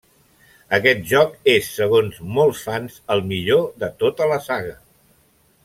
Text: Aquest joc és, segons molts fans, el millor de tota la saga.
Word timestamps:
Aquest 0.77 1.03
joc 1.11 1.35
és, 1.53 1.67
segons 1.81 2.17
molts 2.39 2.63
fans, 2.71 2.95
el 3.17 3.21
millor 3.33 3.69
de 3.85 3.91
tota 4.05 4.31
la 4.35 4.41
saga. 4.51 4.77